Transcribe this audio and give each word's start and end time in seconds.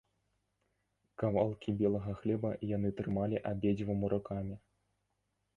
Кавалкі 1.23 1.75
белага 1.83 2.11
хлеба 2.21 2.53
яны 2.75 2.89
трымалі 3.03 3.37
абедзвюма 3.51 4.11
рукамі. 4.15 4.55